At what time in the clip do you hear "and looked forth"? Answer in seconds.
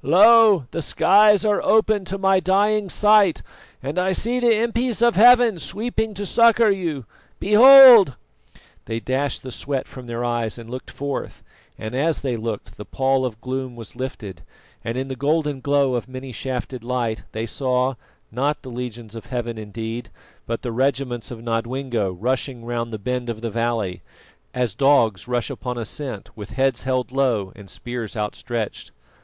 10.56-11.42